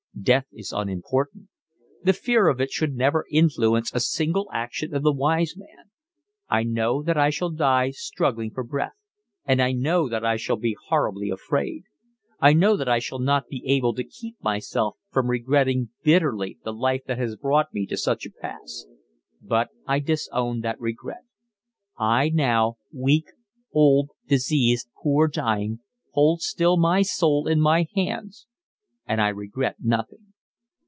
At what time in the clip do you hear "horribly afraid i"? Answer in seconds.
10.89-12.51